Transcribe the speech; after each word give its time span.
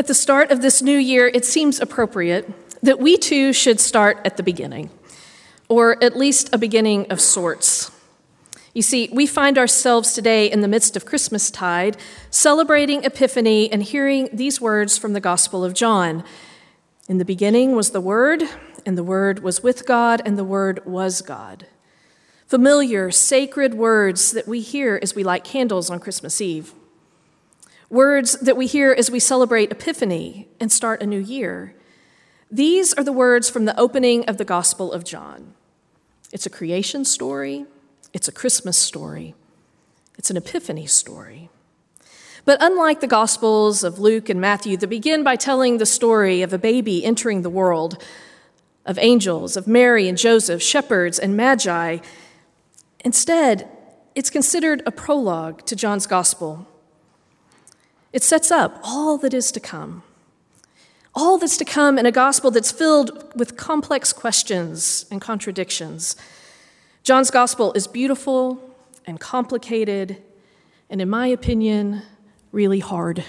At 0.00 0.06
the 0.06 0.14
start 0.14 0.50
of 0.50 0.62
this 0.62 0.80
new 0.80 0.96
year, 0.96 1.28
it 1.28 1.44
seems 1.44 1.78
appropriate 1.78 2.50
that 2.82 3.00
we 3.00 3.18
too 3.18 3.52
should 3.52 3.78
start 3.78 4.18
at 4.24 4.38
the 4.38 4.42
beginning, 4.42 4.88
or 5.68 6.02
at 6.02 6.16
least 6.16 6.48
a 6.54 6.56
beginning 6.56 7.12
of 7.12 7.20
sorts. 7.20 7.90
You 8.72 8.80
see, 8.80 9.10
we 9.12 9.26
find 9.26 9.58
ourselves 9.58 10.14
today 10.14 10.50
in 10.50 10.62
the 10.62 10.68
midst 10.68 10.96
of 10.96 11.04
Christmastide, 11.04 11.98
celebrating 12.30 13.04
Epiphany 13.04 13.70
and 13.70 13.82
hearing 13.82 14.30
these 14.32 14.58
words 14.58 14.96
from 14.96 15.12
the 15.12 15.20
Gospel 15.20 15.62
of 15.62 15.74
John. 15.74 16.24
In 17.06 17.18
the 17.18 17.26
beginning 17.26 17.76
was 17.76 17.90
the 17.90 18.00
Word, 18.00 18.44
and 18.86 18.96
the 18.96 19.04
Word 19.04 19.42
was 19.42 19.62
with 19.62 19.86
God, 19.86 20.22
and 20.24 20.38
the 20.38 20.44
Word 20.44 20.80
was 20.86 21.20
God. 21.20 21.66
Familiar, 22.46 23.10
sacred 23.10 23.74
words 23.74 24.32
that 24.32 24.48
we 24.48 24.62
hear 24.62 24.98
as 25.02 25.14
we 25.14 25.22
light 25.22 25.44
candles 25.44 25.90
on 25.90 26.00
Christmas 26.00 26.40
Eve. 26.40 26.72
Words 27.90 28.34
that 28.38 28.56
we 28.56 28.68
hear 28.68 28.94
as 28.96 29.10
we 29.10 29.18
celebrate 29.18 29.72
Epiphany 29.72 30.46
and 30.60 30.70
start 30.70 31.02
a 31.02 31.06
new 31.06 31.18
year. 31.18 31.74
These 32.48 32.92
are 32.94 33.02
the 33.02 33.12
words 33.12 33.50
from 33.50 33.64
the 33.64 33.78
opening 33.78 34.24
of 34.26 34.38
the 34.38 34.44
Gospel 34.44 34.92
of 34.92 35.02
John. 35.02 35.54
It's 36.32 36.46
a 36.46 36.50
creation 36.50 37.04
story, 37.04 37.66
it's 38.12 38.28
a 38.28 38.32
Christmas 38.32 38.78
story, 38.78 39.34
it's 40.16 40.30
an 40.30 40.36
Epiphany 40.36 40.86
story. 40.86 41.50
But 42.44 42.58
unlike 42.62 43.00
the 43.00 43.08
Gospels 43.08 43.82
of 43.82 43.98
Luke 43.98 44.28
and 44.28 44.40
Matthew 44.40 44.76
that 44.76 44.86
begin 44.86 45.24
by 45.24 45.34
telling 45.34 45.78
the 45.78 45.86
story 45.86 46.42
of 46.42 46.52
a 46.52 46.58
baby 46.58 47.04
entering 47.04 47.42
the 47.42 47.50
world, 47.50 48.00
of 48.86 49.00
angels, 49.00 49.56
of 49.56 49.66
Mary 49.66 50.08
and 50.08 50.16
Joseph, 50.16 50.62
shepherds 50.62 51.18
and 51.18 51.36
magi, 51.36 51.98
instead, 53.00 53.68
it's 54.14 54.30
considered 54.30 54.80
a 54.86 54.92
prologue 54.92 55.66
to 55.66 55.74
John's 55.74 56.06
Gospel. 56.06 56.68
It 58.12 58.22
sets 58.22 58.50
up 58.50 58.80
all 58.82 59.18
that 59.18 59.34
is 59.34 59.52
to 59.52 59.60
come. 59.60 60.02
All 61.14 61.38
that's 61.38 61.56
to 61.56 61.64
come 61.64 61.98
in 61.98 62.06
a 62.06 62.12
gospel 62.12 62.50
that's 62.50 62.70
filled 62.70 63.32
with 63.36 63.56
complex 63.56 64.12
questions 64.12 65.06
and 65.10 65.20
contradictions. 65.20 66.16
John's 67.02 67.30
gospel 67.30 67.72
is 67.72 67.86
beautiful 67.86 68.60
and 69.06 69.18
complicated, 69.18 70.22
and 70.88 71.00
in 71.00 71.08
my 71.08 71.26
opinion, 71.26 72.02
really 72.52 72.80
hard. 72.80 73.24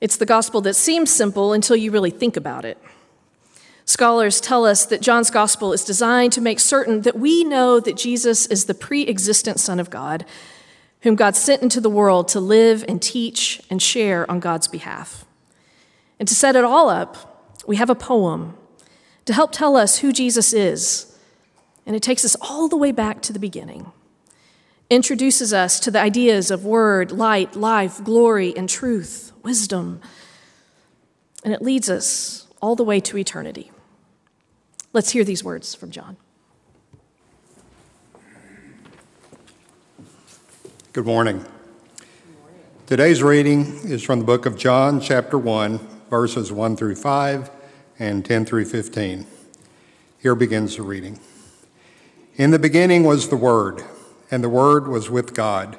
It's 0.00 0.16
the 0.16 0.26
gospel 0.26 0.60
that 0.62 0.74
seems 0.74 1.10
simple 1.10 1.52
until 1.52 1.76
you 1.76 1.90
really 1.90 2.10
think 2.10 2.36
about 2.36 2.64
it. 2.64 2.78
Scholars 3.84 4.40
tell 4.40 4.66
us 4.66 4.84
that 4.86 5.00
John's 5.00 5.30
gospel 5.30 5.72
is 5.72 5.84
designed 5.84 6.32
to 6.32 6.40
make 6.40 6.58
certain 6.58 7.02
that 7.02 7.18
we 7.18 7.44
know 7.44 7.78
that 7.78 7.96
Jesus 7.96 8.46
is 8.46 8.64
the 8.64 8.74
pre 8.74 9.06
existent 9.06 9.60
Son 9.60 9.78
of 9.78 9.90
God, 9.90 10.24
whom 11.02 11.14
God 11.14 11.36
sent 11.36 11.62
into 11.62 11.80
the 11.80 11.90
world 11.90 12.28
to 12.28 12.40
live 12.40 12.84
and 12.88 13.00
teach 13.00 13.62
and 13.70 13.80
share 13.80 14.28
on 14.30 14.40
God's 14.40 14.68
behalf. 14.68 15.24
And 16.18 16.26
to 16.28 16.34
set 16.34 16.56
it 16.56 16.64
all 16.64 16.88
up, 16.88 17.54
we 17.66 17.76
have 17.76 17.90
a 17.90 17.94
poem 17.94 18.56
to 19.24 19.32
help 19.32 19.52
tell 19.52 19.76
us 19.76 19.98
who 19.98 20.12
Jesus 20.12 20.52
is. 20.52 21.16
And 21.84 21.94
it 21.94 22.02
takes 22.02 22.24
us 22.24 22.36
all 22.40 22.68
the 22.68 22.76
way 22.76 22.92
back 22.92 23.22
to 23.22 23.32
the 23.32 23.38
beginning 23.38 23.92
introduces 24.90 25.52
us 25.52 25.80
to 25.80 25.90
the 25.90 26.00
ideas 26.00 26.50
of 26.50 26.64
word, 26.64 27.12
light, 27.12 27.56
life, 27.56 28.02
glory, 28.04 28.56
and 28.56 28.68
truth, 28.68 29.32
wisdom. 29.42 30.00
And 31.44 31.52
it 31.52 31.62
leads 31.62 31.90
us 31.90 32.46
all 32.62 32.76
the 32.76 32.84
way 32.84 33.00
to 33.00 33.18
eternity. 33.18 33.70
Let's 34.92 35.10
hear 35.10 35.24
these 35.24 35.42
words 35.44 35.74
from 35.74 35.90
John. 35.90 36.16
Good 40.96 41.04
morning. 41.04 41.44
Today's 42.86 43.22
reading 43.22 43.80
is 43.84 44.02
from 44.02 44.20
the 44.20 44.24
book 44.24 44.46
of 44.46 44.56
John, 44.56 44.98
chapter 44.98 45.36
1, 45.36 45.76
verses 46.08 46.50
1 46.50 46.74
through 46.74 46.94
5 46.94 47.50
and 47.98 48.24
10 48.24 48.46
through 48.46 48.64
15. 48.64 49.26
Here 50.22 50.34
begins 50.34 50.76
the 50.76 50.82
reading. 50.82 51.20
In 52.36 52.50
the 52.50 52.58
beginning 52.58 53.04
was 53.04 53.28
the 53.28 53.36
Word 53.36 53.84
and 54.30 54.42
the 54.42 54.48
Word 54.48 54.88
was 54.88 55.10
with 55.10 55.34
God, 55.34 55.78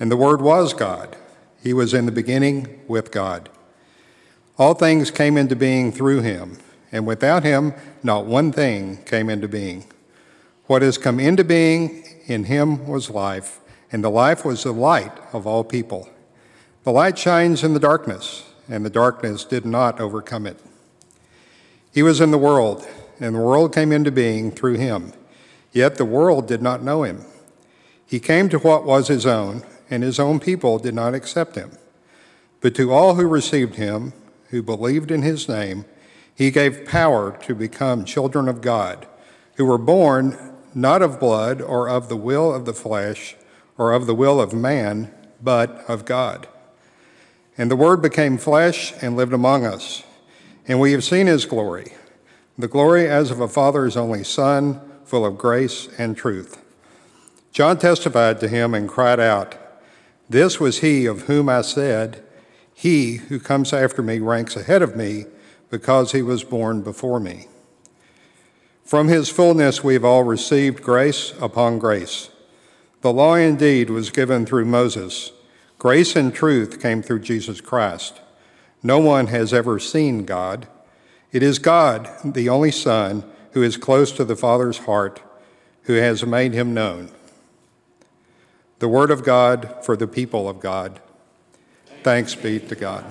and 0.00 0.10
the 0.10 0.16
Word 0.16 0.42
was 0.42 0.74
God. 0.74 1.16
He 1.62 1.72
was 1.72 1.94
in 1.94 2.06
the 2.06 2.10
beginning 2.10 2.80
with 2.88 3.12
God. 3.12 3.48
All 4.58 4.74
things 4.74 5.12
came 5.12 5.36
into 5.36 5.54
being 5.54 5.92
through 5.92 6.22
him, 6.22 6.58
and 6.90 7.06
without 7.06 7.44
him, 7.44 7.72
not 8.02 8.26
one 8.26 8.50
thing 8.50 8.96
came 9.04 9.30
into 9.30 9.46
being. 9.46 9.84
What 10.66 10.82
has 10.82 10.98
come 10.98 11.20
into 11.20 11.44
being 11.44 12.02
in 12.26 12.44
him 12.44 12.88
was 12.88 13.10
life, 13.10 13.59
and 13.92 14.04
the 14.04 14.10
life 14.10 14.44
was 14.44 14.62
the 14.62 14.72
light 14.72 15.12
of 15.32 15.46
all 15.46 15.64
people. 15.64 16.08
The 16.84 16.92
light 16.92 17.18
shines 17.18 17.64
in 17.64 17.74
the 17.74 17.80
darkness, 17.80 18.44
and 18.68 18.84
the 18.84 18.90
darkness 18.90 19.44
did 19.44 19.66
not 19.66 20.00
overcome 20.00 20.46
it. 20.46 20.58
He 21.92 22.02
was 22.02 22.20
in 22.20 22.30
the 22.30 22.38
world, 22.38 22.86
and 23.18 23.34
the 23.34 23.40
world 23.40 23.74
came 23.74 23.92
into 23.92 24.12
being 24.12 24.50
through 24.50 24.76
him, 24.76 25.12
yet 25.72 25.96
the 25.96 26.04
world 26.04 26.46
did 26.46 26.62
not 26.62 26.82
know 26.82 27.02
him. 27.02 27.24
He 28.06 28.20
came 28.20 28.48
to 28.48 28.58
what 28.58 28.84
was 28.84 29.08
his 29.08 29.26
own, 29.26 29.62
and 29.90 30.02
his 30.02 30.18
own 30.18 30.40
people 30.40 30.78
did 30.78 30.94
not 30.94 31.14
accept 31.14 31.56
him. 31.56 31.72
But 32.60 32.74
to 32.76 32.92
all 32.92 33.16
who 33.16 33.26
received 33.26 33.74
him, 33.74 34.12
who 34.50 34.62
believed 34.62 35.10
in 35.10 35.22
his 35.22 35.48
name, 35.48 35.84
he 36.34 36.50
gave 36.50 36.86
power 36.86 37.36
to 37.42 37.54
become 37.54 38.04
children 38.04 38.48
of 38.48 38.60
God, 38.60 39.06
who 39.56 39.66
were 39.66 39.78
born 39.78 40.54
not 40.74 41.02
of 41.02 41.20
blood 41.20 41.60
or 41.60 41.88
of 41.88 42.08
the 42.08 42.16
will 42.16 42.54
of 42.54 42.64
the 42.64 42.72
flesh 42.72 43.36
or 43.80 43.92
of 43.92 44.06
the 44.06 44.14
will 44.14 44.42
of 44.42 44.52
man, 44.52 45.10
but 45.42 45.82
of 45.88 46.04
God. 46.04 46.46
And 47.56 47.70
the 47.70 47.76
Word 47.76 48.02
became 48.02 48.36
flesh 48.36 48.92
and 49.00 49.16
lived 49.16 49.32
among 49.32 49.64
us. 49.64 50.02
And 50.68 50.78
we 50.78 50.92
have 50.92 51.02
seen 51.02 51.26
his 51.26 51.46
glory, 51.46 51.94
the 52.58 52.68
glory 52.68 53.08
as 53.08 53.30
of 53.30 53.40
a 53.40 53.48
Father's 53.48 53.96
only 53.96 54.22
Son, 54.22 54.82
full 55.06 55.24
of 55.24 55.38
grace 55.38 55.88
and 55.96 56.14
truth. 56.14 56.62
John 57.52 57.78
testified 57.78 58.38
to 58.40 58.48
him 58.48 58.74
and 58.74 58.86
cried 58.86 59.18
out, 59.18 59.56
This 60.28 60.60
was 60.60 60.80
he 60.80 61.06
of 61.06 61.22
whom 61.22 61.48
I 61.48 61.62
said, 61.62 62.22
He 62.74 63.16
who 63.16 63.40
comes 63.40 63.72
after 63.72 64.02
me 64.02 64.18
ranks 64.18 64.56
ahead 64.56 64.82
of 64.82 64.94
me 64.94 65.24
because 65.70 66.12
he 66.12 66.20
was 66.20 66.44
born 66.44 66.82
before 66.82 67.18
me. 67.18 67.46
From 68.84 69.08
his 69.08 69.30
fullness 69.30 69.82
we 69.82 69.94
have 69.94 70.04
all 70.04 70.24
received 70.24 70.82
grace 70.82 71.32
upon 71.40 71.78
grace. 71.78 72.28
The 73.02 73.12
law 73.12 73.34
indeed 73.34 73.88
was 73.88 74.10
given 74.10 74.44
through 74.44 74.66
Moses, 74.66 75.32
grace 75.78 76.14
and 76.14 76.34
truth 76.34 76.82
came 76.82 77.02
through 77.02 77.20
Jesus 77.20 77.60
Christ. 77.60 78.20
No 78.82 78.98
one 78.98 79.28
has 79.28 79.54
ever 79.54 79.78
seen 79.78 80.26
God. 80.26 80.68
It 81.32 81.42
is 81.42 81.58
God, 81.58 82.10
the 82.24 82.48
only 82.48 82.70
Son, 82.70 83.24
who 83.52 83.62
is 83.62 83.76
close 83.76 84.12
to 84.12 84.24
the 84.24 84.36
Father's 84.36 84.78
heart, 84.78 85.22
who 85.84 85.94
has 85.94 86.26
made 86.26 86.52
him 86.52 86.74
known. 86.74 87.10
The 88.80 88.88
Word 88.88 89.10
of 89.10 89.24
God 89.24 89.76
for 89.82 89.96
the 89.96 90.06
people 90.06 90.48
of 90.48 90.60
God. 90.60 91.00
Thanks 92.02 92.34
be 92.34 92.58
to 92.60 92.74
God. 92.74 93.04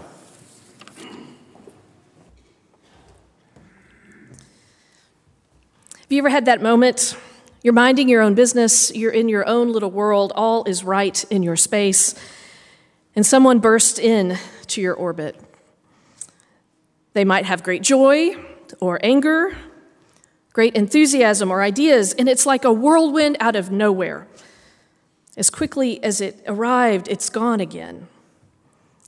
Have 5.93 6.15
you 6.15 6.19
ever 6.19 6.29
had 6.29 6.45
that 6.45 6.61
moment? 6.61 7.15
You're 7.61 7.73
minding 7.73 8.07
your 8.07 8.21
own 8.21 8.35
business, 8.35 8.89
you're 8.95 9.11
in 9.11 9.27
your 9.27 9.45
own 9.45 9.73
little 9.73 9.91
world, 9.91 10.31
all 10.33 10.63
is 10.63 10.85
right 10.85 11.21
in 11.29 11.43
your 11.43 11.57
space, 11.57 12.15
and 13.15 13.25
someone 13.25 13.59
bursts 13.59 13.99
in 13.99 14.37
to 14.67 14.79
your 14.79 14.93
orbit. 14.93 15.35
They 17.11 17.25
might 17.25 17.45
have 17.45 17.61
great 17.61 17.81
joy 17.81 18.37
or 18.79 18.97
anger, 19.03 19.57
great 20.53 20.73
enthusiasm 20.75 21.51
or 21.51 21.61
ideas, 21.61 22.13
and 22.13 22.29
it's 22.29 22.45
like 22.45 22.63
a 22.63 22.71
whirlwind 22.71 23.35
out 23.41 23.57
of 23.57 23.71
nowhere. 23.71 24.25
As 25.35 25.49
quickly 25.49 26.01
as 26.01 26.21
it 26.21 26.41
arrived, 26.47 27.09
it's 27.09 27.29
gone 27.29 27.59
again. 27.59 28.07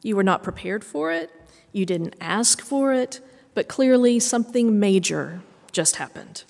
You 0.03 0.17
were 0.17 0.23
not 0.23 0.43
prepared 0.43 0.83
for 0.83 1.09
it, 1.09 1.31
you 1.71 1.85
didn't 1.85 2.17
ask 2.19 2.61
for 2.61 2.91
it, 2.91 3.21
but 3.53 3.69
clearly 3.69 4.19
something 4.19 4.77
major 4.77 5.41
just 5.71 5.95
happened. 5.95 6.43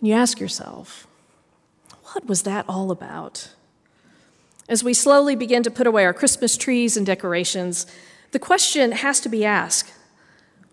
And 0.00 0.08
you 0.08 0.14
ask 0.14 0.40
yourself, 0.40 1.06
what 2.12 2.26
was 2.26 2.42
that 2.42 2.64
all 2.68 2.90
about? 2.90 3.50
As 4.68 4.82
we 4.82 4.94
slowly 4.94 5.36
begin 5.36 5.62
to 5.62 5.70
put 5.70 5.86
away 5.86 6.04
our 6.04 6.14
Christmas 6.14 6.56
trees 6.56 6.96
and 6.96 7.04
decorations, 7.04 7.86
the 8.32 8.38
question 8.38 8.92
has 8.92 9.20
to 9.20 9.28
be 9.28 9.44
asked 9.44 9.92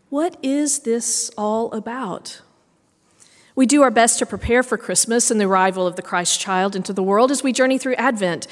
what 0.10 0.38
is 0.42 0.80
this 0.80 1.30
all 1.38 1.70
about? 1.74 2.42
We 3.56 3.66
do 3.66 3.82
our 3.82 3.92
best 3.92 4.20
to 4.20 4.26
prepare 4.26 4.64
for 4.64 4.78
Christmas 4.78 5.30
and 5.30 5.42
the 5.42 5.46
arrival 5.46 5.86
of 5.86 5.98
the 5.98 6.02
Christ 6.02 6.40
child 6.40 6.76
into 6.76 6.94
the 6.94 7.04
world 7.04 7.30
as 7.30 7.44
we 7.44 7.52
journey 7.52 7.78
through 7.78 7.96
Advent. 7.96 8.48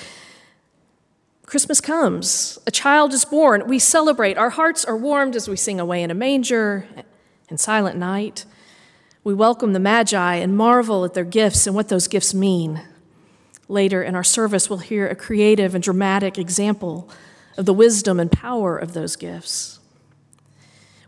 Christmas 1.45 1.79
comes, 1.79 2.59
a 2.67 2.71
child 2.71 3.13
is 3.13 3.23
born. 3.23 3.67
We 3.67 3.79
celebrate. 3.79 4.37
Our 4.37 4.49
hearts 4.49 4.83
are 4.83 4.97
warmed 4.97 5.35
as 5.35 5.47
we 5.47 5.55
sing 5.55 5.79
Away 5.79 6.01
in 6.03 6.11
a 6.11 6.15
Manger 6.15 6.87
and 7.49 7.59
Silent 7.59 7.97
Night. 7.97 8.45
We 9.25 9.33
welcome 9.33 9.73
the 9.73 9.79
Magi 9.79 10.35
and 10.35 10.55
marvel 10.55 11.03
at 11.03 11.15
their 11.15 11.23
gifts 11.23 11.65
and 11.65 11.75
what 11.75 11.89
those 11.89 12.07
gifts 12.07 12.35
mean. 12.35 12.83
Later 13.67 14.03
in 14.03 14.13
our 14.13 14.23
service, 14.23 14.69
we'll 14.69 14.77
hear 14.77 15.07
a 15.07 15.15
creative 15.15 15.73
and 15.73 15.83
dramatic 15.83 16.37
example 16.37 17.09
of 17.57 17.65
the 17.65 17.73
wisdom 17.73 18.19
and 18.19 18.31
power 18.31 18.77
of 18.77 18.93
those 18.93 19.15
gifts. 19.15 19.79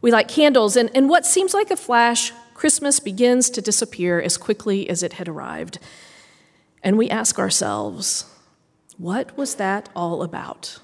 We 0.01 0.09
light 0.09 0.27
candles, 0.27 0.75
and, 0.75 0.89
and 0.95 1.09
what 1.09 1.27
seems 1.27 1.53
like 1.53 1.69
a 1.69 1.77
flash, 1.77 2.33
Christmas 2.55 2.99
begins 2.99 3.51
to 3.51 3.61
disappear 3.61 4.19
as 4.19 4.35
quickly 4.35 4.89
as 4.89 5.03
it 5.03 5.13
had 5.13 5.27
arrived. 5.27 5.77
And 6.81 6.97
we 6.97 7.11
ask 7.11 7.37
ourselves, 7.37 8.25
what 8.97 9.37
was 9.37 9.53
that 9.55 9.89
all 9.95 10.23
about? 10.23 10.79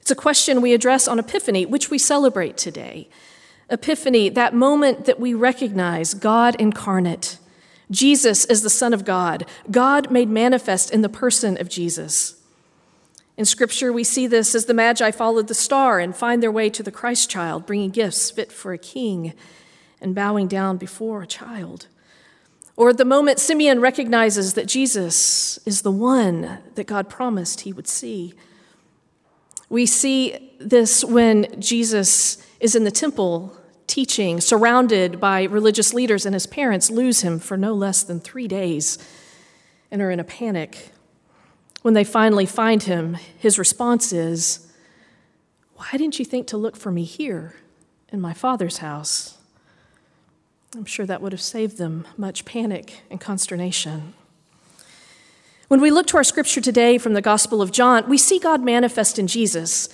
It's 0.00 0.10
a 0.10 0.16
question 0.16 0.60
we 0.60 0.74
address 0.74 1.06
on 1.06 1.20
Epiphany, 1.20 1.66
which 1.66 1.88
we 1.88 1.98
celebrate 1.98 2.56
today. 2.56 3.08
Epiphany, 3.72 4.28
that 4.28 4.54
moment 4.54 5.06
that 5.06 5.18
we 5.18 5.32
recognize 5.32 6.12
God 6.12 6.54
incarnate, 6.60 7.38
Jesus 7.90 8.44
as 8.44 8.62
the 8.62 8.70
Son 8.70 8.92
of 8.92 9.04
God, 9.04 9.46
God 9.70 10.10
made 10.10 10.28
manifest 10.28 10.90
in 10.90 11.00
the 11.00 11.08
person 11.08 11.58
of 11.58 11.70
Jesus. 11.70 12.36
In 13.38 13.46
Scripture, 13.46 13.90
we 13.90 14.04
see 14.04 14.26
this 14.26 14.54
as 14.54 14.66
the 14.66 14.74
Magi 14.74 15.10
followed 15.10 15.48
the 15.48 15.54
star 15.54 15.98
and 15.98 16.14
find 16.14 16.42
their 16.42 16.52
way 16.52 16.68
to 16.68 16.82
the 16.82 16.90
Christ 16.90 17.30
child, 17.30 17.64
bringing 17.64 17.90
gifts 17.90 18.30
fit 18.30 18.52
for 18.52 18.74
a 18.74 18.78
king 18.78 19.32
and 20.02 20.14
bowing 20.14 20.48
down 20.48 20.76
before 20.76 21.22
a 21.22 21.26
child. 21.26 21.86
Or 22.76 22.90
at 22.90 22.98
the 22.98 23.06
moment 23.06 23.38
Simeon 23.38 23.80
recognizes 23.80 24.52
that 24.54 24.66
Jesus 24.66 25.58
is 25.64 25.80
the 25.80 25.90
one 25.90 26.58
that 26.74 26.86
God 26.86 27.08
promised 27.08 27.62
he 27.62 27.72
would 27.72 27.88
see. 27.88 28.34
We 29.70 29.86
see 29.86 30.52
this 30.58 31.02
when 31.02 31.58
Jesus 31.58 32.46
is 32.60 32.74
in 32.74 32.84
the 32.84 32.90
temple 32.90 33.56
teaching, 33.92 34.40
surrounded 34.40 35.20
by 35.20 35.42
religious 35.42 35.92
leaders, 35.92 36.24
and 36.24 36.32
his 36.32 36.46
parents 36.46 36.90
lose 36.90 37.20
him 37.20 37.38
for 37.38 37.58
no 37.58 37.74
less 37.74 38.02
than 38.02 38.18
three 38.18 38.48
days 38.48 38.96
and 39.90 40.00
are 40.00 40.10
in 40.10 40.18
a 40.18 40.24
panic. 40.24 40.92
When 41.82 41.92
they 41.92 42.02
finally 42.02 42.46
find 42.46 42.84
him, 42.84 43.18
his 43.36 43.58
response 43.58 44.10
is, 44.10 44.72
Why 45.74 45.90
didn't 45.92 46.18
you 46.18 46.24
think 46.24 46.46
to 46.46 46.56
look 46.56 46.74
for 46.74 46.90
me 46.90 47.04
here 47.04 47.54
in 48.10 48.18
my 48.18 48.32
father's 48.32 48.78
house? 48.78 49.36
I'm 50.74 50.86
sure 50.86 51.04
that 51.04 51.20
would 51.20 51.32
have 51.32 51.42
saved 51.42 51.76
them 51.76 52.06
much 52.16 52.46
panic 52.46 53.02
and 53.10 53.20
consternation. 53.20 54.14
When 55.68 55.82
we 55.82 55.90
look 55.90 56.06
to 56.06 56.16
our 56.16 56.24
scripture 56.24 56.62
today 56.62 56.96
from 56.96 57.12
the 57.12 57.20
Gospel 57.20 57.60
of 57.60 57.72
John, 57.72 58.08
we 58.08 58.16
see 58.16 58.38
God 58.38 58.64
manifest 58.64 59.18
in 59.18 59.26
Jesus. 59.26 59.90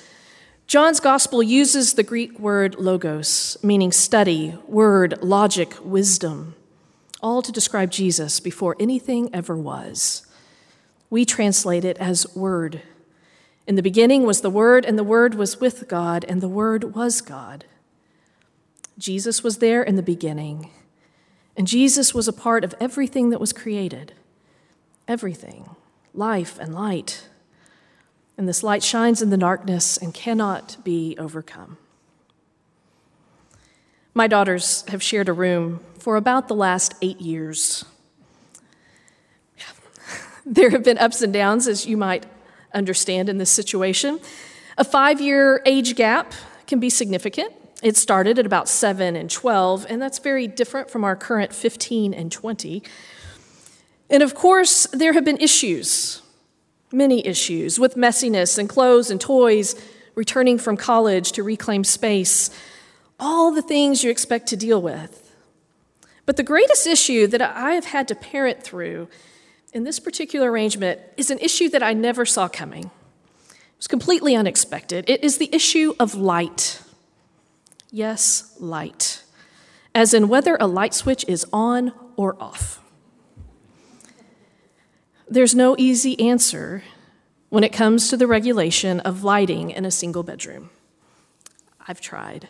John's 0.68 1.00
Gospel 1.00 1.42
uses 1.42 1.94
the 1.94 2.02
Greek 2.02 2.38
word 2.38 2.74
logos, 2.78 3.56
meaning 3.62 3.90
study, 3.90 4.54
word, 4.66 5.18
logic, 5.22 5.74
wisdom, 5.82 6.56
all 7.22 7.40
to 7.40 7.50
describe 7.50 7.90
Jesus 7.90 8.38
before 8.38 8.76
anything 8.78 9.30
ever 9.32 9.56
was. 9.56 10.26
We 11.08 11.24
translate 11.24 11.86
it 11.86 11.96
as 11.96 12.36
word. 12.36 12.82
In 13.66 13.76
the 13.76 13.82
beginning 13.82 14.24
was 14.24 14.42
the 14.42 14.50
Word, 14.50 14.84
and 14.84 14.98
the 14.98 15.04
Word 15.04 15.36
was 15.36 15.58
with 15.58 15.88
God, 15.88 16.22
and 16.28 16.42
the 16.42 16.50
Word 16.50 16.94
was 16.94 17.22
God. 17.22 17.64
Jesus 18.98 19.42
was 19.42 19.58
there 19.58 19.82
in 19.82 19.96
the 19.96 20.02
beginning, 20.02 20.70
and 21.56 21.66
Jesus 21.66 22.12
was 22.12 22.28
a 22.28 22.32
part 22.32 22.62
of 22.62 22.74
everything 22.78 23.30
that 23.30 23.40
was 23.40 23.54
created. 23.54 24.12
Everything 25.06 25.76
life 26.12 26.58
and 26.58 26.74
light. 26.74 27.26
And 28.38 28.48
this 28.48 28.62
light 28.62 28.84
shines 28.84 29.20
in 29.20 29.30
the 29.30 29.36
darkness 29.36 29.96
and 29.96 30.14
cannot 30.14 30.76
be 30.84 31.16
overcome. 31.18 31.76
My 34.14 34.28
daughters 34.28 34.84
have 34.88 35.02
shared 35.02 35.28
a 35.28 35.32
room 35.32 35.80
for 35.98 36.16
about 36.16 36.48
the 36.48 36.54
last 36.54 36.94
eight 37.02 37.20
years. 37.20 37.84
There 40.46 40.70
have 40.70 40.82
been 40.82 40.96
ups 40.96 41.20
and 41.20 41.30
downs, 41.30 41.68
as 41.68 41.84
you 41.84 41.98
might 41.98 42.24
understand 42.72 43.28
in 43.28 43.36
this 43.36 43.50
situation. 43.50 44.18
A 44.78 44.84
five 44.84 45.20
year 45.20 45.60
age 45.66 45.94
gap 45.94 46.32
can 46.66 46.80
be 46.80 46.88
significant. 46.88 47.52
It 47.82 47.96
started 47.96 48.38
at 48.38 48.46
about 48.46 48.68
7 48.68 49.14
and 49.14 49.30
12, 49.30 49.86
and 49.88 50.00
that's 50.00 50.18
very 50.18 50.46
different 50.46 50.90
from 50.90 51.04
our 51.04 51.14
current 51.14 51.52
15 51.52 52.14
and 52.14 52.32
20. 52.32 52.82
And 54.10 54.22
of 54.22 54.34
course, 54.34 54.86
there 54.86 55.12
have 55.12 55.24
been 55.24 55.36
issues, 55.36 56.22
many 56.92 57.26
issues, 57.26 57.78
with 57.78 57.96
messiness 57.96 58.58
and 58.58 58.68
clothes 58.68 59.10
and 59.10 59.20
toys, 59.20 59.74
returning 60.14 60.58
from 60.58 60.76
college 60.76 61.32
to 61.32 61.42
reclaim 61.42 61.84
space, 61.84 62.50
all 63.20 63.52
the 63.52 63.62
things 63.62 64.02
you 64.02 64.10
expect 64.10 64.48
to 64.48 64.56
deal 64.56 64.80
with. 64.80 65.34
But 66.26 66.36
the 66.36 66.42
greatest 66.42 66.86
issue 66.86 67.26
that 67.28 67.40
I 67.40 67.72
have 67.72 67.86
had 67.86 68.08
to 68.08 68.14
parent 68.14 68.62
through 68.62 69.08
in 69.72 69.84
this 69.84 69.98
particular 69.98 70.50
arrangement 70.50 71.00
is 71.16 71.30
an 71.30 71.38
issue 71.38 71.68
that 71.70 71.82
I 71.82 71.92
never 71.92 72.26
saw 72.26 72.48
coming. 72.48 72.84
It 72.84 73.78
was 73.78 73.86
completely 73.86 74.34
unexpected. 74.34 75.08
It 75.08 75.22
is 75.22 75.38
the 75.38 75.48
issue 75.54 75.94
of 76.00 76.14
light. 76.14 76.82
Yes, 77.90 78.54
light. 78.58 79.22
As 79.94 80.12
in 80.12 80.28
whether 80.28 80.56
a 80.60 80.66
light 80.66 80.94
switch 80.94 81.24
is 81.28 81.46
on 81.52 81.92
or 82.16 82.36
off. 82.42 82.77
There's 85.30 85.54
no 85.54 85.76
easy 85.78 86.18
answer 86.20 86.82
when 87.50 87.64
it 87.64 87.72
comes 87.72 88.08
to 88.10 88.16
the 88.16 88.26
regulation 88.26 89.00
of 89.00 89.24
lighting 89.24 89.70
in 89.70 89.84
a 89.84 89.90
single 89.90 90.22
bedroom. 90.22 90.70
I've 91.86 92.00
tried. 92.00 92.48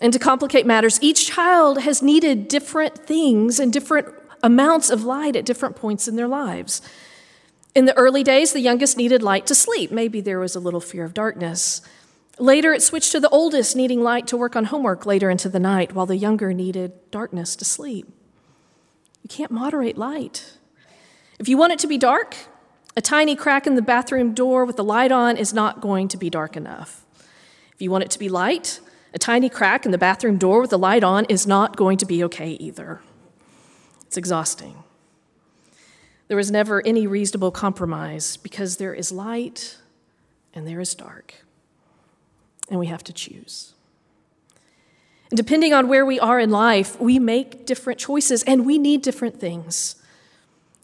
And 0.00 0.12
to 0.12 0.18
complicate 0.18 0.66
matters, 0.66 0.98
each 1.00 1.28
child 1.28 1.80
has 1.82 2.02
needed 2.02 2.48
different 2.48 2.98
things 2.98 3.60
and 3.60 3.72
different 3.72 4.08
amounts 4.42 4.90
of 4.90 5.04
light 5.04 5.36
at 5.36 5.46
different 5.46 5.76
points 5.76 6.08
in 6.08 6.16
their 6.16 6.28
lives. 6.28 6.82
In 7.74 7.86
the 7.86 7.96
early 7.96 8.22
days, 8.22 8.52
the 8.52 8.60
youngest 8.60 8.96
needed 8.96 9.22
light 9.22 9.46
to 9.46 9.54
sleep. 9.54 9.90
Maybe 9.90 10.20
there 10.20 10.38
was 10.38 10.54
a 10.54 10.60
little 10.60 10.80
fear 10.80 11.04
of 11.04 11.14
darkness. 11.14 11.80
Later, 12.38 12.72
it 12.72 12.82
switched 12.82 13.12
to 13.12 13.20
the 13.20 13.28
oldest 13.28 13.76
needing 13.76 14.02
light 14.02 14.26
to 14.28 14.36
work 14.36 14.56
on 14.56 14.66
homework 14.66 15.06
later 15.06 15.30
into 15.30 15.48
the 15.48 15.60
night, 15.60 15.94
while 15.94 16.06
the 16.06 16.16
younger 16.16 16.52
needed 16.52 16.92
darkness 17.10 17.56
to 17.56 17.64
sleep. 17.64 18.06
You 19.22 19.28
can't 19.28 19.50
moderate 19.50 19.96
light. 19.96 20.58
If 21.38 21.48
you 21.48 21.56
want 21.56 21.72
it 21.72 21.78
to 21.80 21.86
be 21.86 21.98
dark, 21.98 22.36
a 22.96 23.00
tiny 23.00 23.34
crack 23.34 23.66
in 23.66 23.74
the 23.74 23.82
bathroom 23.82 24.34
door 24.34 24.64
with 24.64 24.76
the 24.76 24.84
light 24.84 25.10
on 25.10 25.36
is 25.36 25.52
not 25.52 25.80
going 25.80 26.08
to 26.08 26.16
be 26.16 26.30
dark 26.30 26.56
enough. 26.56 27.04
If 27.72 27.82
you 27.82 27.90
want 27.90 28.04
it 28.04 28.10
to 28.12 28.18
be 28.18 28.28
light, 28.28 28.80
a 29.12 29.18
tiny 29.18 29.48
crack 29.48 29.84
in 29.84 29.90
the 29.90 29.98
bathroom 29.98 30.38
door 30.38 30.60
with 30.60 30.70
the 30.70 30.78
light 30.78 31.02
on 31.02 31.24
is 31.26 31.46
not 31.46 31.76
going 31.76 31.98
to 31.98 32.06
be 32.06 32.22
okay 32.24 32.50
either. 32.52 33.00
It's 34.06 34.16
exhausting. 34.16 34.84
There 36.28 36.38
is 36.38 36.50
never 36.50 36.84
any 36.86 37.06
reasonable 37.06 37.50
compromise 37.50 38.36
because 38.36 38.76
there 38.76 38.94
is 38.94 39.12
light 39.12 39.78
and 40.54 40.66
there 40.66 40.80
is 40.80 40.94
dark, 40.94 41.44
and 42.70 42.78
we 42.78 42.86
have 42.86 43.04
to 43.04 43.12
choose. 43.12 43.74
And 45.30 45.36
depending 45.36 45.74
on 45.74 45.88
where 45.88 46.06
we 46.06 46.20
are 46.20 46.38
in 46.38 46.50
life, 46.50 46.98
we 47.00 47.18
make 47.18 47.66
different 47.66 47.98
choices 47.98 48.44
and 48.44 48.64
we 48.64 48.78
need 48.78 49.02
different 49.02 49.40
things. 49.40 49.96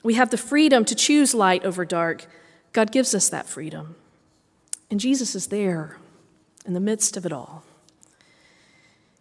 We 0.02 0.14
have 0.14 0.30
the 0.30 0.38
freedom 0.38 0.84
to 0.86 0.94
choose 0.94 1.34
light 1.34 1.64
over 1.64 1.84
dark. 1.84 2.26
God 2.72 2.92
gives 2.92 3.14
us 3.14 3.28
that 3.28 3.46
freedom. 3.46 3.96
And 4.90 4.98
Jesus 4.98 5.34
is 5.34 5.48
there 5.48 5.98
in 6.64 6.74
the 6.74 6.80
midst 6.80 7.16
of 7.16 7.26
it 7.26 7.32
all. 7.32 7.64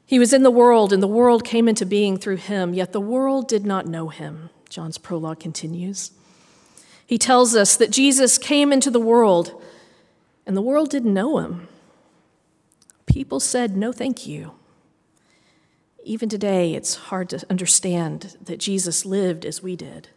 He 0.06 0.18
was 0.18 0.34
in 0.34 0.42
the 0.42 0.50
world, 0.50 0.92
and 0.92 1.04
the 1.04 1.08
world 1.08 1.44
came 1.44 1.68
into 1.68 1.86
being 1.86 2.18
through 2.18 2.38
him, 2.38 2.74
yet 2.74 2.94
the 2.94 3.00
world 3.00 3.48
did 3.48 3.66
not 3.66 3.86
know 3.86 4.10
him. 4.10 4.50
John's 4.68 4.98
prologue 4.98 5.40
continues. 5.40 6.12
He 7.06 7.18
tells 7.18 7.56
us 7.56 7.76
that 7.76 7.92
Jesus 7.92 8.38
came 8.38 8.74
into 8.74 8.90
the 8.90 9.00
world, 9.00 9.62
and 10.48 10.58
the 10.58 10.62
world 10.62 10.90
didn't 10.90 11.14
know 11.14 11.38
him. 11.38 11.68
People 13.06 13.40
said, 13.40 13.78
No, 13.78 13.92
thank 13.92 14.26
you. 14.26 14.54
Even 16.04 16.30
today, 16.30 16.74
it's 16.74 16.96
hard 16.96 17.30
to 17.30 17.46
understand 17.50 18.36
that 18.42 18.60
Jesus 18.60 19.06
lived 19.06 19.46
as 19.46 19.62
we 19.62 19.76
did. 19.76 20.10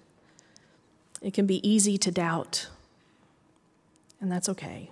It 1.23 1.33
can 1.33 1.47
be 1.47 1.67
easy 1.69 1.97
to 1.99 2.11
doubt, 2.11 2.69
and 4.21 4.31
that's 4.31 4.49
okay. 4.49 4.91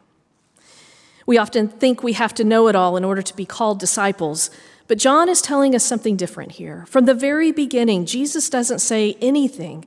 We 1.27 1.39
often 1.39 1.69
think 1.69 2.03
we 2.03 2.15
have 2.15 2.35
to 2.35 2.45
know 2.45 2.69
it 2.69 2.77
all 2.77 2.97
in 2.97 3.05
order 3.05 3.23
to 3.23 3.37
be 3.37 3.45
called 3.45 3.79
disciples, 3.79 4.51
but 4.87 4.99
John 4.99 5.29
is 5.29 5.43
telling 5.43 5.75
us 5.75 5.85
something 5.85 6.17
different 6.17 6.53
here. 6.53 6.87
From 6.89 7.05
the 7.05 7.15
very 7.15 7.53
beginning, 7.53 8.07
Jesus 8.07 8.49
doesn't 8.49 8.79
say 8.79 9.17
anything 9.21 9.85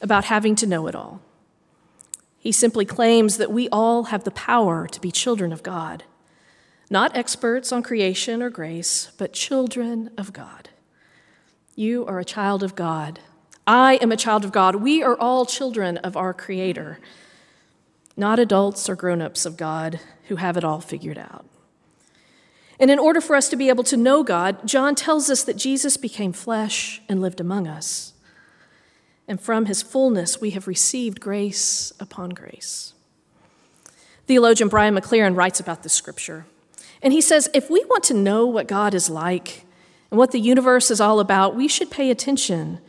about 0.00 0.26
having 0.26 0.54
to 0.56 0.66
know 0.66 0.86
it 0.86 0.94
all. 0.94 1.20
He 2.38 2.52
simply 2.52 2.84
claims 2.84 3.36
that 3.36 3.50
we 3.50 3.68
all 3.70 4.04
have 4.04 4.24
the 4.24 4.30
power 4.30 4.86
to 4.86 5.00
be 5.00 5.10
children 5.10 5.52
of 5.52 5.62
God, 5.62 6.04
not 6.88 7.16
experts 7.16 7.72
on 7.72 7.82
creation 7.82 8.42
or 8.42 8.48
grace, 8.48 9.10
but 9.18 9.32
children 9.32 10.10
of 10.16 10.32
God. 10.32 10.70
You 11.74 12.06
are 12.06 12.18
a 12.18 12.24
child 12.24 12.62
of 12.62 12.74
God. 12.74 13.20
I 13.68 13.96
am 13.96 14.10
a 14.10 14.16
child 14.16 14.46
of 14.46 14.52
God. 14.52 14.76
We 14.76 15.02
are 15.02 15.14
all 15.20 15.44
children 15.44 15.98
of 15.98 16.16
our 16.16 16.32
Creator, 16.32 16.98
not 18.16 18.38
adults 18.38 18.88
or 18.88 18.96
grown 18.96 19.20
ups 19.20 19.44
of 19.44 19.58
God 19.58 20.00
who 20.28 20.36
have 20.36 20.56
it 20.56 20.64
all 20.64 20.80
figured 20.80 21.18
out. 21.18 21.44
And 22.80 22.90
in 22.90 22.98
order 22.98 23.20
for 23.20 23.36
us 23.36 23.50
to 23.50 23.56
be 23.56 23.68
able 23.68 23.84
to 23.84 23.96
know 23.98 24.22
God, 24.22 24.66
John 24.66 24.94
tells 24.94 25.28
us 25.28 25.44
that 25.44 25.58
Jesus 25.58 25.98
became 25.98 26.32
flesh 26.32 27.02
and 27.10 27.20
lived 27.20 27.40
among 27.40 27.68
us. 27.68 28.14
And 29.28 29.38
from 29.38 29.66
his 29.66 29.82
fullness, 29.82 30.40
we 30.40 30.52
have 30.52 30.66
received 30.66 31.20
grace 31.20 31.92
upon 32.00 32.30
grace. 32.30 32.94
Theologian 34.26 34.70
Brian 34.70 34.94
McLaren 34.94 35.36
writes 35.36 35.60
about 35.60 35.82
this 35.82 35.92
scripture. 35.92 36.46
And 37.02 37.12
he 37.12 37.20
says 37.20 37.50
if 37.52 37.68
we 37.68 37.84
want 37.84 38.04
to 38.04 38.14
know 38.14 38.46
what 38.46 38.66
God 38.66 38.94
is 38.94 39.10
like 39.10 39.66
and 40.10 40.16
what 40.16 40.30
the 40.30 40.40
universe 40.40 40.90
is 40.90 41.02
all 41.02 41.20
about, 41.20 41.54
we 41.54 41.68
should 41.68 41.90
pay 41.90 42.10
attention 42.10 42.80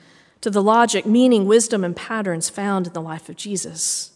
to 0.41 0.49
the 0.49 0.63
logic, 0.63 1.05
meaning, 1.05 1.45
wisdom, 1.45 1.83
and 1.83 1.95
patterns 1.95 2.49
found 2.49 2.87
in 2.87 2.93
the 2.93 3.01
life 3.01 3.29
of 3.29 3.35
Jesus. 3.35 4.11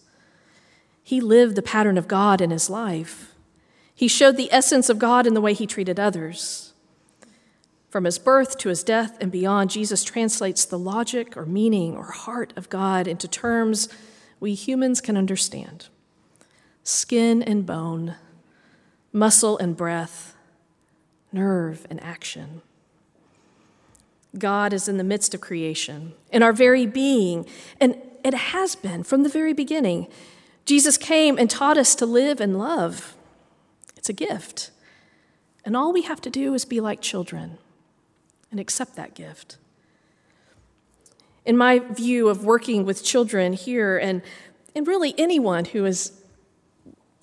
He 1.03 1.19
lived 1.19 1.55
the 1.55 1.61
pattern 1.61 1.97
of 1.97 2.07
God 2.07 2.39
in 2.39 2.49
his 2.49 2.69
life. 2.69 3.35
He 3.93 4.07
showed 4.07 4.37
the 4.37 4.51
essence 4.51 4.89
of 4.89 4.99
God 4.99 5.27
in 5.27 5.33
the 5.33 5.41
way 5.41 5.53
he 5.53 5.67
treated 5.67 5.99
others. 5.99 6.73
From 7.89 8.05
his 8.05 8.17
birth 8.17 8.57
to 8.59 8.69
his 8.69 8.83
death 8.83 9.17
and 9.21 9.31
beyond, 9.31 9.69
Jesus 9.69 10.03
translates 10.03 10.65
the 10.65 10.79
logic 10.79 11.37
or 11.37 11.45
meaning 11.45 11.95
or 11.95 12.05
heart 12.05 12.51
of 12.55 12.69
God 12.69 13.07
into 13.07 13.27
terms 13.27 13.87
we 14.39 14.55
humans 14.55 14.99
can 14.99 15.15
understand 15.15 15.87
skin 16.83 17.41
and 17.41 17.65
bone, 17.65 18.15
muscle 19.13 19.57
and 19.57 19.77
breath, 19.77 20.35
nerve 21.31 21.87
and 21.89 22.03
action. 22.03 22.61
God 24.37 24.73
is 24.73 24.87
in 24.87 24.97
the 24.97 25.03
midst 25.03 25.33
of 25.33 25.41
creation, 25.41 26.13
in 26.31 26.41
our 26.41 26.53
very 26.53 26.85
being, 26.85 27.45
and 27.79 27.95
it 28.23 28.33
has 28.33 28.75
been 28.75 29.03
from 29.03 29.23
the 29.23 29.29
very 29.29 29.53
beginning. 29.53 30.07
Jesus 30.65 30.97
came 30.97 31.37
and 31.37 31.49
taught 31.49 31.77
us 31.77 31.93
to 31.95 32.05
live 32.05 32.39
and 32.39 32.57
love. 32.57 33.15
It's 33.95 34.09
a 34.09 34.13
gift. 34.13 34.71
And 35.65 35.77
all 35.77 35.93
we 35.93 36.03
have 36.03 36.21
to 36.21 36.29
do 36.29 36.53
is 36.53 36.65
be 36.65 36.79
like 36.79 37.01
children 37.01 37.57
and 38.49 38.59
accept 38.59 38.95
that 38.95 39.13
gift. 39.13 39.57
In 41.45 41.57
my 41.57 41.79
view 41.79 42.29
of 42.29 42.45
working 42.45 42.85
with 42.85 43.03
children 43.03 43.53
here, 43.53 43.97
and, 43.97 44.21
and 44.75 44.87
really 44.87 45.13
anyone 45.17 45.65
who 45.65 45.85
is 45.85 46.13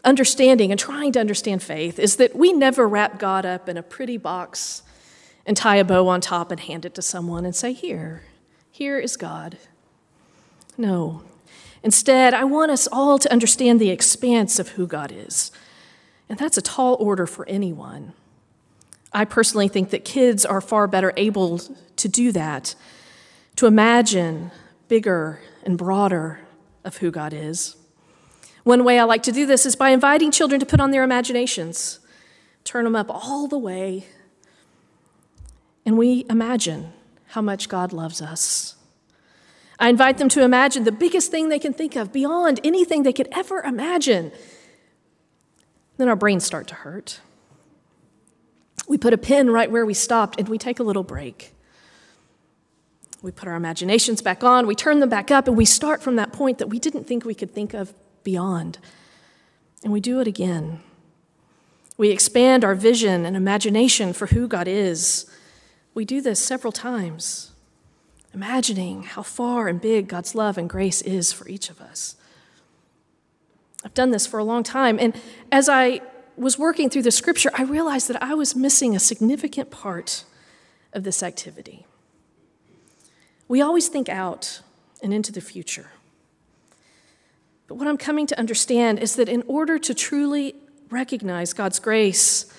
understanding 0.04 0.70
and 0.70 0.78
trying 0.78 1.12
to 1.12 1.20
understand 1.20 1.62
faith, 1.62 1.98
is 1.98 2.16
that 2.16 2.36
we 2.36 2.52
never 2.52 2.86
wrap 2.86 3.18
God 3.18 3.46
up 3.46 3.68
in 3.68 3.76
a 3.76 3.82
pretty 3.82 4.16
box 4.16 4.82
and 5.50 5.56
tie 5.56 5.74
a 5.74 5.84
bow 5.84 6.06
on 6.06 6.20
top 6.20 6.52
and 6.52 6.60
hand 6.60 6.84
it 6.84 6.94
to 6.94 7.02
someone 7.02 7.44
and 7.44 7.56
say, 7.56 7.72
Here, 7.72 8.22
here 8.70 9.00
is 9.00 9.16
God. 9.16 9.58
No. 10.78 11.24
Instead, 11.82 12.34
I 12.34 12.44
want 12.44 12.70
us 12.70 12.86
all 12.92 13.18
to 13.18 13.32
understand 13.32 13.80
the 13.80 13.90
expanse 13.90 14.60
of 14.60 14.68
who 14.68 14.86
God 14.86 15.10
is. 15.10 15.50
And 16.28 16.38
that's 16.38 16.56
a 16.56 16.62
tall 16.62 16.96
order 17.00 17.26
for 17.26 17.48
anyone. 17.48 18.12
I 19.12 19.24
personally 19.24 19.66
think 19.66 19.90
that 19.90 20.04
kids 20.04 20.46
are 20.46 20.60
far 20.60 20.86
better 20.86 21.12
able 21.16 21.58
to 21.96 22.08
do 22.08 22.30
that, 22.30 22.76
to 23.56 23.66
imagine 23.66 24.52
bigger 24.86 25.40
and 25.64 25.76
broader 25.76 26.38
of 26.84 26.98
who 26.98 27.10
God 27.10 27.32
is. 27.32 27.74
One 28.62 28.84
way 28.84 29.00
I 29.00 29.02
like 29.02 29.24
to 29.24 29.32
do 29.32 29.46
this 29.46 29.66
is 29.66 29.74
by 29.74 29.90
inviting 29.90 30.30
children 30.30 30.60
to 30.60 30.66
put 30.66 30.78
on 30.78 30.92
their 30.92 31.02
imaginations, 31.02 31.98
turn 32.62 32.84
them 32.84 32.94
up 32.94 33.10
all 33.10 33.48
the 33.48 33.58
way 33.58 34.06
and 35.90 35.98
we 35.98 36.24
imagine 36.30 36.92
how 37.30 37.42
much 37.42 37.68
God 37.68 37.92
loves 37.92 38.22
us. 38.22 38.76
I 39.80 39.88
invite 39.88 40.18
them 40.18 40.28
to 40.28 40.44
imagine 40.44 40.84
the 40.84 40.92
biggest 40.92 41.32
thing 41.32 41.48
they 41.48 41.58
can 41.58 41.72
think 41.72 41.96
of 41.96 42.12
beyond 42.12 42.60
anything 42.62 43.02
they 43.02 43.12
could 43.12 43.26
ever 43.32 43.58
imagine. 43.62 44.30
Then 45.96 46.08
our 46.08 46.14
brains 46.14 46.44
start 46.44 46.68
to 46.68 46.76
hurt. 46.76 47.18
We 48.86 48.98
put 48.98 49.12
a 49.12 49.18
pin 49.18 49.50
right 49.50 49.68
where 49.68 49.84
we 49.84 49.94
stopped 49.94 50.38
and 50.38 50.48
we 50.48 50.58
take 50.58 50.78
a 50.78 50.84
little 50.84 51.02
break. 51.02 51.54
We 53.20 53.32
put 53.32 53.48
our 53.48 53.56
imaginations 53.56 54.22
back 54.22 54.44
on, 54.44 54.68
we 54.68 54.76
turn 54.76 55.00
them 55.00 55.08
back 55.08 55.32
up, 55.32 55.48
and 55.48 55.56
we 55.56 55.64
start 55.64 56.04
from 56.04 56.14
that 56.14 56.32
point 56.32 56.58
that 56.58 56.68
we 56.68 56.78
didn't 56.78 57.08
think 57.08 57.24
we 57.24 57.34
could 57.34 57.52
think 57.52 57.74
of 57.74 57.92
beyond. 58.22 58.78
And 59.82 59.92
we 59.92 59.98
do 59.98 60.20
it 60.20 60.28
again. 60.28 60.82
We 61.96 62.10
expand 62.10 62.64
our 62.64 62.76
vision 62.76 63.26
and 63.26 63.36
imagination 63.36 64.12
for 64.12 64.28
who 64.28 64.46
God 64.46 64.68
is 64.68 65.28
we 65.94 66.04
do 66.04 66.20
this 66.20 66.40
several 66.40 66.72
times, 66.72 67.52
imagining 68.32 69.02
how 69.02 69.22
far 69.22 69.68
and 69.68 69.80
big 69.80 70.08
God's 70.08 70.34
love 70.34 70.56
and 70.56 70.68
grace 70.68 71.02
is 71.02 71.32
for 71.32 71.48
each 71.48 71.70
of 71.70 71.80
us. 71.80 72.16
I've 73.84 73.94
done 73.94 74.10
this 74.10 74.26
for 74.26 74.38
a 74.38 74.44
long 74.44 74.62
time, 74.62 74.98
and 75.00 75.14
as 75.50 75.68
I 75.68 76.00
was 76.36 76.58
working 76.58 76.88
through 76.88 77.02
the 77.02 77.10
scripture, 77.10 77.50
I 77.54 77.62
realized 77.62 78.08
that 78.08 78.22
I 78.22 78.34
was 78.34 78.54
missing 78.54 78.94
a 78.94 79.00
significant 79.00 79.70
part 79.70 80.24
of 80.92 81.04
this 81.04 81.22
activity. 81.22 81.86
We 83.48 83.60
always 83.60 83.88
think 83.88 84.08
out 84.08 84.62
and 85.02 85.12
into 85.12 85.32
the 85.32 85.40
future. 85.40 85.90
But 87.66 87.76
what 87.76 87.88
I'm 87.88 87.96
coming 87.96 88.26
to 88.26 88.38
understand 88.38 88.98
is 88.98 89.16
that 89.16 89.28
in 89.28 89.42
order 89.46 89.78
to 89.78 89.94
truly 89.94 90.54
recognize 90.90 91.52
God's 91.52 91.78
grace 91.78 92.52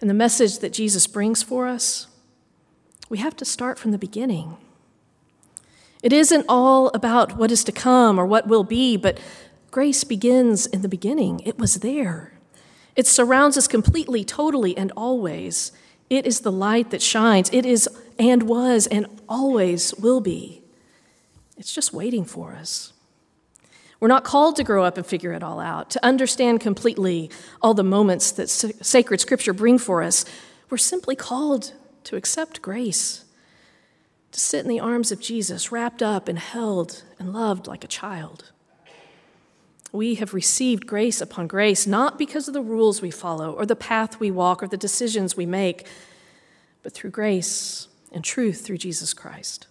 and 0.00 0.08
the 0.08 0.14
message 0.14 0.58
that 0.58 0.72
Jesus 0.72 1.06
brings 1.06 1.42
for 1.42 1.66
us, 1.66 2.06
we 3.10 3.18
have 3.18 3.36
to 3.36 3.44
start 3.44 3.78
from 3.78 3.90
the 3.90 3.98
beginning. 3.98 4.56
It 6.02 6.14
isn't 6.14 6.46
all 6.48 6.88
about 6.94 7.36
what 7.36 7.50
is 7.50 7.62
to 7.64 7.72
come 7.72 8.18
or 8.18 8.24
what 8.24 8.46
will 8.46 8.64
be, 8.64 8.96
but 8.96 9.20
grace 9.70 10.04
begins 10.04 10.64
in 10.66 10.80
the 10.80 10.88
beginning. 10.88 11.40
It 11.40 11.58
was 11.58 11.80
there. 11.80 12.32
It 12.96 13.06
surrounds 13.06 13.58
us 13.58 13.68
completely, 13.68 14.24
totally, 14.24 14.76
and 14.76 14.92
always. 14.96 15.72
It 16.08 16.26
is 16.26 16.40
the 16.40 16.52
light 16.52 16.90
that 16.90 17.02
shines. 17.02 17.50
It 17.52 17.66
is 17.66 17.88
and 18.18 18.44
was 18.44 18.86
and 18.86 19.06
always 19.28 19.94
will 19.96 20.20
be. 20.20 20.62
It's 21.58 21.74
just 21.74 21.92
waiting 21.92 22.24
for 22.24 22.54
us. 22.54 22.92
We're 23.98 24.08
not 24.08 24.24
called 24.24 24.56
to 24.56 24.64
grow 24.64 24.84
up 24.84 24.96
and 24.96 25.04
figure 25.04 25.32
it 25.32 25.42
all 25.42 25.60
out, 25.60 25.90
to 25.90 26.04
understand 26.04 26.60
completely 26.60 27.30
all 27.60 27.74
the 27.74 27.84
moments 27.84 28.30
that 28.32 28.48
sacred 28.48 29.20
scripture 29.20 29.52
bring 29.52 29.76
for 29.76 30.02
us. 30.02 30.24
We're 30.70 30.78
simply 30.78 31.16
called 31.16 31.74
to 32.04 32.16
accept 32.16 32.62
grace, 32.62 33.24
to 34.32 34.40
sit 34.40 34.64
in 34.64 34.68
the 34.68 34.80
arms 34.80 35.10
of 35.10 35.20
Jesus, 35.20 35.72
wrapped 35.72 36.02
up 36.02 36.28
and 36.28 36.38
held 36.38 37.02
and 37.18 37.32
loved 37.32 37.66
like 37.66 37.84
a 37.84 37.88
child. 37.88 38.52
We 39.92 40.14
have 40.16 40.34
received 40.34 40.86
grace 40.86 41.20
upon 41.20 41.48
grace, 41.48 41.86
not 41.86 42.18
because 42.18 42.46
of 42.46 42.54
the 42.54 42.62
rules 42.62 43.02
we 43.02 43.10
follow 43.10 43.52
or 43.52 43.66
the 43.66 43.74
path 43.74 44.20
we 44.20 44.30
walk 44.30 44.62
or 44.62 44.68
the 44.68 44.76
decisions 44.76 45.36
we 45.36 45.46
make, 45.46 45.86
but 46.82 46.92
through 46.92 47.10
grace 47.10 47.88
and 48.12 48.24
truth 48.24 48.64
through 48.64 48.78
Jesus 48.78 49.12
Christ. 49.12 49.66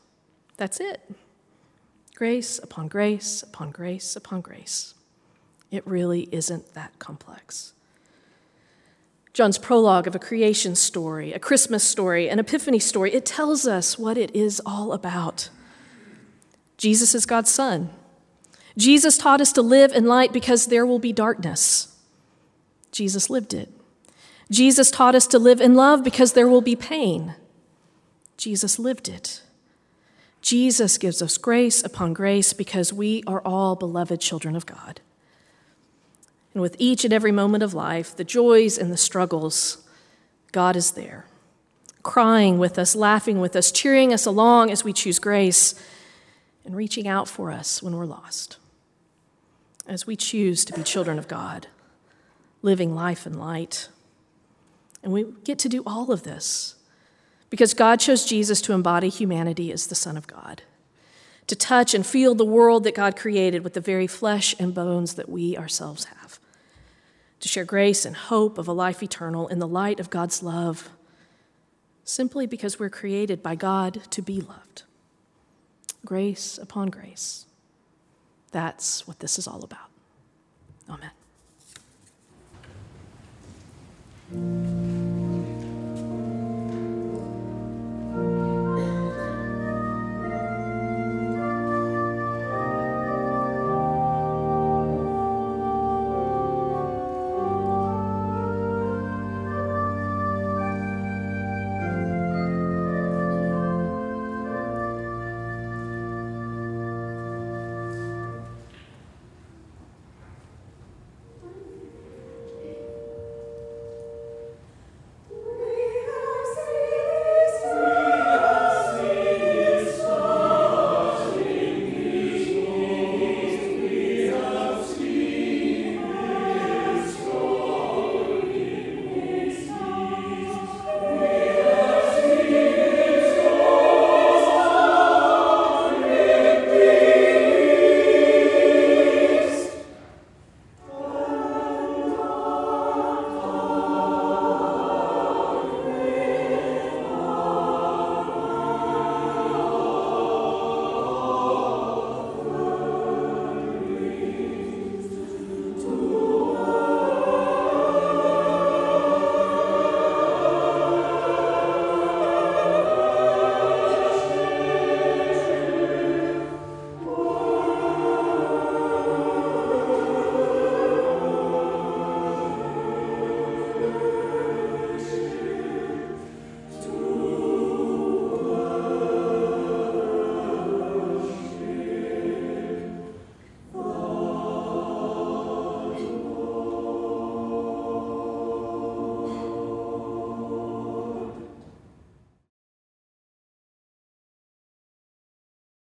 That's 0.57 0.79
it. 0.79 1.09
Grace 2.15 2.59
upon 2.59 2.89
grace 2.89 3.43
upon 3.43 3.71
grace 3.71 4.17
upon 4.17 4.41
grace. 4.41 4.93
It 5.71 5.88
really 5.88 6.27
isn't 6.31 6.74
that 6.74 7.00
complex. 7.00 7.74
John's 9.39 9.58
prologue 9.58 10.05
of 10.05 10.15
a 10.15 10.19
creation 10.19 10.75
story, 10.75 11.31
a 11.31 11.39
Christmas 11.39 11.81
story, 11.81 12.27
an 12.27 12.39
epiphany 12.39 12.77
story, 12.77 13.13
it 13.13 13.25
tells 13.25 13.65
us 13.65 13.98
what 13.98 14.17
it 14.17 14.36
is 14.36 14.62
all 14.65 14.91
about. 14.91 15.48
Jesus 16.75 17.15
is 17.15 17.25
God's 17.25 17.50
Son. 17.50 17.89
Jesus 18.75 19.17
taught 19.17 19.39
us 19.39 19.53
to 19.53 19.62
live 19.62 19.93
in 19.93 20.08
light 20.08 20.34
because 20.34 20.65
there 20.65 20.86
will 20.86 21.00
be 21.00 21.13
darkness. 21.13 21.98
Jesus 22.91 23.29
lived 23.29 23.53
it. 23.53 23.69
Jesus 24.51 24.91
taught 24.91 25.15
us 25.15 25.25
to 25.27 25.39
live 25.39 25.62
in 25.62 25.74
love 25.74 26.03
because 26.03 26.34
there 26.34 26.50
will 26.50 26.60
be 26.60 26.75
pain. 26.75 27.36
Jesus 28.36 28.77
lived 28.77 29.08
it. 29.08 29.41
Jesus 30.41 30.98
gives 30.98 31.22
us 31.22 31.38
grace 31.38 31.81
upon 31.81 32.12
grace 32.12 32.51
because 32.51 32.91
we 32.91 33.24
are 33.25 33.41
all 33.46 33.77
beloved 33.77 34.19
children 34.19 34.58
of 34.58 34.65
God. 34.65 35.00
And 36.53 36.61
with 36.61 36.75
each 36.79 37.05
and 37.05 37.13
every 37.13 37.31
moment 37.31 37.63
of 37.63 37.73
life, 37.73 38.15
the 38.15 38.23
joys 38.23 38.77
and 38.77 38.91
the 38.91 38.97
struggles, 38.97 39.87
God 40.51 40.75
is 40.75 40.91
there, 40.91 41.25
crying 42.01 42.57
with 42.57 42.79
us, 42.79 42.95
laughing 42.95 43.39
with 43.39 43.55
us, 43.55 43.71
cheering 43.71 44.11
us 44.11 44.25
along 44.25 44.71
as 44.71 44.83
we 44.83 44.93
choose 44.93 45.19
grace, 45.19 45.75
and 46.65 46.75
reaching 46.75 47.07
out 47.07 47.27
for 47.27 47.51
us 47.51 47.83
when 47.83 47.95
we're 47.95 48.05
lost. 48.05 48.57
As 49.87 50.05
we 50.05 50.15
choose 50.15 50.65
to 50.65 50.73
be 50.73 50.83
children 50.83 51.17
of 51.17 51.27
God, 51.27 51.67
living 52.61 52.93
life 52.93 53.25
in 53.25 53.37
light. 53.39 53.89
And 55.03 55.13
we 55.13 55.25
get 55.43 55.57
to 55.59 55.69
do 55.69 55.83
all 55.85 56.11
of 56.11 56.23
this 56.23 56.75
because 57.49 57.73
God 57.73 57.99
chose 57.99 58.25
Jesus 58.25 58.61
to 58.61 58.73
embody 58.73 59.09
humanity 59.09 59.71
as 59.71 59.87
the 59.87 59.95
Son 59.95 60.17
of 60.17 60.27
God, 60.27 60.61
to 61.47 61.55
touch 61.55 61.95
and 61.95 62.05
feel 62.05 62.35
the 62.35 62.45
world 62.45 62.83
that 62.83 62.93
God 62.93 63.15
created 63.15 63.63
with 63.63 63.73
the 63.73 63.81
very 63.81 64.05
flesh 64.05 64.53
and 64.59 64.73
bones 64.73 65.15
that 65.15 65.29
we 65.29 65.57
ourselves 65.57 66.05
have 66.05 66.18
to 67.39 67.48
share 67.48 67.65
grace 67.65 68.05
and 68.05 68.15
hope 68.15 68.58
of 68.58 68.67
a 68.67 68.74
life 68.74 69.01
eternal 69.01 69.48
in 69.48 69.60
the 69.60 69.67
light 69.67 70.00
of 70.00 70.10
God's 70.10 70.43
love, 70.43 70.89
simply 72.03 72.46
because 72.46 72.79
we're 72.79 72.89
created 72.89 73.41
by 73.41 73.55
God 73.55 74.01
to 74.12 74.22
be 74.22 74.41
loved. 74.41 74.84
Grace 76.05 76.58
upon 76.58 76.89
grace. 76.89 77.46
That's 78.51 79.08
what 79.08 79.19
this 79.19 79.38
is 79.38 79.48
all 79.48 79.63
about. 79.63 79.89
Amen. 80.89 81.12